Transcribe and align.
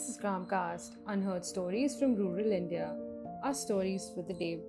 This 0.00 0.16
is 0.16 0.18
Gramcast, 0.18 0.96
unheard 1.08 1.44
stories 1.44 1.94
from 1.94 2.16
rural 2.16 2.52
India. 2.52 2.96
Our 3.44 3.52
stories 3.52 4.10
for 4.14 4.24
the 4.26 4.32
day. 4.32 4.62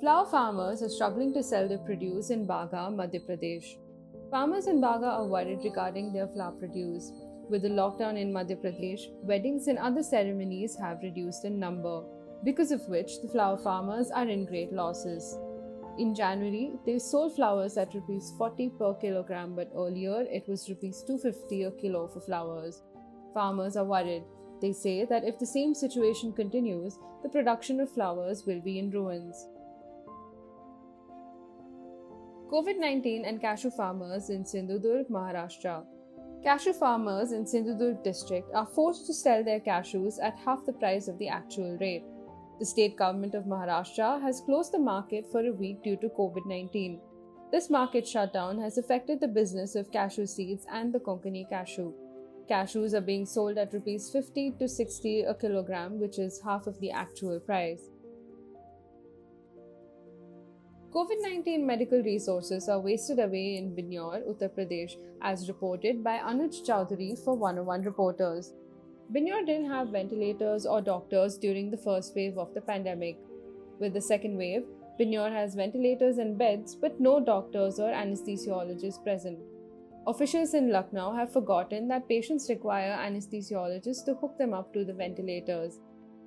Flower 0.00 0.26
farmers 0.26 0.82
are 0.82 0.90
struggling 0.90 1.32
to 1.32 1.42
sell 1.42 1.66
their 1.66 1.78
produce 1.78 2.28
in 2.28 2.46
Bagha, 2.46 2.82
Madhya 2.94 3.24
Pradesh. 3.26 3.78
Farmers 4.30 4.66
in 4.66 4.82
Bagha 4.82 5.06
are 5.20 5.26
worried 5.26 5.60
regarding 5.64 6.12
their 6.12 6.28
flower 6.28 6.52
produce. 6.52 7.10
With 7.48 7.62
the 7.62 7.70
lockdown 7.70 8.20
in 8.20 8.30
Madhya 8.30 8.62
Pradesh, 8.62 9.00
weddings 9.22 9.66
and 9.66 9.78
other 9.78 10.02
ceremonies 10.02 10.76
have 10.76 11.02
reduced 11.02 11.46
in 11.46 11.58
number, 11.58 12.02
because 12.44 12.70
of 12.70 12.86
which 12.86 13.22
the 13.22 13.28
flower 13.28 13.56
farmers 13.56 14.10
are 14.10 14.28
in 14.28 14.44
great 14.44 14.74
losses. 14.74 15.38
In 15.96 16.14
January, 16.14 16.72
they 16.84 16.98
sold 16.98 17.34
flowers 17.34 17.78
at 17.78 17.94
rupees 17.94 18.34
40 18.36 18.72
per 18.78 18.92
kilogram, 18.92 19.56
but 19.56 19.72
earlier 19.74 20.26
it 20.30 20.46
was 20.46 20.68
rupees 20.68 21.02
250 21.06 21.62
a 21.62 21.70
kilo 21.70 22.08
for 22.08 22.20
flowers. 22.20 22.82
Farmers 23.38 23.76
are 23.76 23.84
worried. 23.84 24.24
They 24.60 24.72
say 24.72 25.04
that 25.04 25.22
if 25.22 25.38
the 25.38 25.46
same 25.46 25.72
situation 25.72 26.32
continues, 26.32 26.98
the 27.22 27.28
production 27.28 27.78
of 27.78 27.88
flowers 27.88 28.42
will 28.44 28.60
be 28.60 28.80
in 28.80 28.90
ruins. 28.90 29.46
COVID 32.50 32.80
19 32.80 33.24
and 33.24 33.40
cashew 33.40 33.70
farmers 33.70 34.30
in 34.30 34.42
Sindhudurg, 34.42 35.08
Maharashtra. 35.08 35.84
Cashew 36.42 36.72
farmers 36.72 37.30
in 37.30 37.44
Sindhudurg 37.44 38.02
district 38.02 38.52
are 38.56 38.66
forced 38.66 39.06
to 39.06 39.14
sell 39.14 39.44
their 39.44 39.60
cashews 39.60 40.18
at 40.20 40.36
half 40.44 40.66
the 40.66 40.72
price 40.72 41.06
of 41.06 41.16
the 41.18 41.28
actual 41.28 41.78
rate. 41.80 42.02
The 42.58 42.66
state 42.66 42.96
government 42.96 43.36
of 43.36 43.44
Maharashtra 43.44 44.20
has 44.20 44.40
closed 44.40 44.72
the 44.72 44.80
market 44.80 45.30
for 45.30 45.46
a 45.46 45.52
week 45.52 45.84
due 45.84 45.96
to 45.98 46.08
COVID 46.08 46.44
19. 46.44 47.00
This 47.52 47.70
market 47.70 48.08
shutdown 48.08 48.60
has 48.60 48.78
affected 48.78 49.20
the 49.20 49.28
business 49.40 49.76
of 49.76 49.92
cashew 49.92 50.26
seeds 50.26 50.66
and 50.72 50.92
the 50.92 50.98
Konkani 50.98 51.48
cashew. 51.48 51.92
Cashews 52.48 52.94
are 52.94 53.02
being 53.02 53.26
sold 53.26 53.58
at 53.58 53.72
rupees 53.74 54.10
50 54.10 54.52
to 54.58 54.68
60 54.68 55.22
a 55.22 55.34
kilogram, 55.34 56.00
which 56.00 56.18
is 56.18 56.40
half 56.42 56.66
of 56.66 56.80
the 56.80 56.90
actual 56.90 57.38
price. 57.38 57.90
COVID 60.90 61.20
19 61.22 61.66
medical 61.66 62.02
resources 62.02 62.66
are 62.68 62.80
wasted 62.80 63.18
away 63.18 63.58
in 63.58 63.76
Bijnor, 63.76 64.26
Uttar 64.26 64.48
Pradesh, 64.48 64.96
as 65.20 65.46
reported 65.48 66.02
by 66.02 66.16
Anuj 66.18 66.64
Chowdhury 66.66 67.22
for 67.22 67.34
101 67.34 67.82
Reporters. 67.82 68.54
Bijnor 69.12 69.44
didn't 69.44 69.70
have 69.70 69.88
ventilators 69.88 70.64
or 70.64 70.80
doctors 70.80 71.36
during 71.36 71.70
the 71.70 71.76
first 71.76 72.16
wave 72.16 72.38
of 72.38 72.54
the 72.54 72.62
pandemic. 72.62 73.18
With 73.78 73.92
the 73.92 74.00
second 74.00 74.38
wave, 74.38 74.64
Bijnor 74.98 75.30
has 75.30 75.54
ventilators 75.54 76.16
and 76.16 76.38
beds, 76.38 76.74
but 76.74 76.98
no 76.98 77.20
doctors 77.20 77.78
or 77.78 77.92
anesthesiologists 77.92 79.04
present. 79.04 79.38
Officials 80.08 80.54
in 80.54 80.72
Lucknow 80.72 81.12
have 81.12 81.34
forgotten 81.34 81.86
that 81.88 82.08
patients 82.08 82.48
require 82.48 82.96
anesthesiologists 82.96 84.06
to 84.06 84.14
hook 84.14 84.38
them 84.38 84.54
up 84.54 84.72
to 84.72 84.82
the 84.82 84.94
ventilators. 84.94 85.80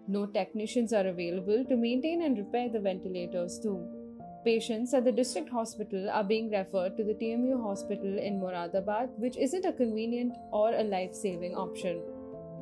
No 0.08 0.28
technicians 0.28 0.94
are 0.94 1.08
available 1.08 1.66
to 1.68 1.76
maintain 1.76 2.22
and 2.22 2.38
repair 2.38 2.70
the 2.70 2.80
ventilators, 2.80 3.60
too. 3.60 3.84
Patients 4.46 4.94
at 4.94 5.04
the 5.04 5.12
district 5.12 5.50
hospital 5.50 6.12
are 6.12 6.24
being 6.24 6.52
referred 6.52 6.96
to 6.96 7.04
the 7.04 7.16
TMU 7.16 7.60
hospital 7.60 8.20
in 8.20 8.40
Moradabad, 8.40 9.18
which 9.18 9.36
isn't 9.36 9.66
a 9.66 9.74
convenient 9.74 10.38
or 10.52 10.76
a 10.76 10.84
life 10.84 11.16
saving 11.16 11.56
option. 11.56 12.04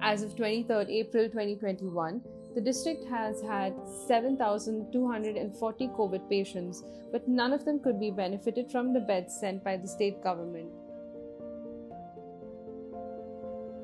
As 0.01 0.23
of 0.23 0.37
23rd 0.37 0.89
April 0.89 1.25
2021, 1.25 2.21
the 2.55 2.61
district 2.61 3.03
has 3.09 3.41
had 3.41 3.73
7,240 4.07 5.87
COVID 5.89 6.29
patients, 6.29 6.81
but 7.11 7.27
none 7.27 7.51
of 7.51 7.65
them 7.65 7.81
could 7.83 7.99
be 7.99 8.09
benefited 8.09 8.71
from 8.71 8.93
the 8.93 9.01
beds 9.01 9.37
sent 9.37 9.65
by 9.65 9.75
the 9.75 9.87
state 9.87 10.23
government. 10.23 10.71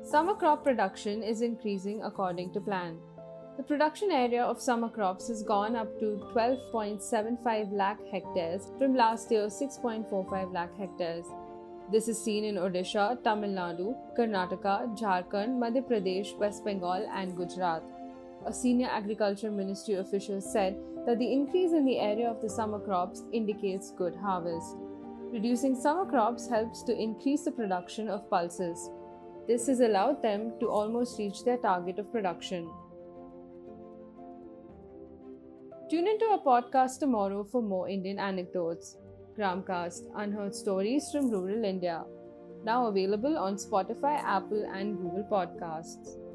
Summer 0.08 0.34
crop 0.34 0.62
production 0.62 1.20
is 1.20 1.42
increasing 1.42 2.00
according 2.04 2.52
to 2.52 2.60
plan. 2.60 2.96
The 3.56 3.64
production 3.64 4.12
area 4.12 4.40
of 4.40 4.60
summer 4.60 4.88
crops 4.88 5.26
has 5.26 5.42
gone 5.42 5.74
up 5.74 5.98
to 5.98 6.24
12.75 6.32 7.72
lakh 7.72 7.98
hectares 8.12 8.70
from 8.78 8.94
last 8.94 9.32
year's 9.32 9.54
6.45 9.54 10.52
lakh 10.52 10.78
hectares. 10.78 11.26
This 11.90 12.06
is 12.06 12.22
seen 12.22 12.44
in 12.44 12.54
Odisha, 12.54 13.20
Tamil 13.24 13.50
Nadu, 13.50 13.96
Karnataka, 14.16 14.96
Jharkhand, 14.96 15.58
Madhya 15.58 15.82
Pradesh, 15.82 16.38
West 16.38 16.64
Bengal, 16.64 17.08
and 17.12 17.36
Gujarat. 17.36 17.82
A 18.46 18.52
senior 18.52 18.88
agriculture 18.88 19.50
ministry 19.50 19.94
official 19.94 20.40
said 20.40 20.76
that 21.04 21.18
the 21.18 21.32
increase 21.32 21.72
in 21.72 21.84
the 21.84 21.98
area 21.98 22.30
of 22.30 22.40
the 22.40 22.48
summer 22.48 22.78
crops 22.78 23.24
indicates 23.32 23.90
good 23.90 24.14
harvest. 24.14 24.76
Reducing 25.32 25.74
summer 25.74 26.06
crops 26.06 26.48
helps 26.48 26.84
to 26.84 26.96
increase 26.96 27.42
the 27.42 27.50
production 27.50 28.08
of 28.08 28.30
pulses. 28.30 28.88
This 29.46 29.66
has 29.68 29.80
allowed 29.80 30.22
them 30.22 30.52
to 30.60 30.68
almost 30.68 31.18
reach 31.18 31.44
their 31.44 31.58
target 31.58 31.98
of 31.98 32.10
production. 32.10 32.68
Tune 35.88 36.08
into 36.08 36.24
our 36.24 36.40
podcast 36.40 36.98
tomorrow 36.98 37.44
for 37.44 37.62
more 37.62 37.88
Indian 37.88 38.18
anecdotes. 38.18 38.96
Gramcast 39.38 40.02
Unheard 40.16 40.54
Stories 40.54 41.10
from 41.12 41.30
Rural 41.30 41.64
India. 41.64 42.04
Now 42.64 42.86
available 42.86 43.38
on 43.38 43.54
Spotify, 43.54 44.18
Apple, 44.24 44.68
and 44.74 44.96
Google 44.96 45.28
Podcasts. 45.30 46.25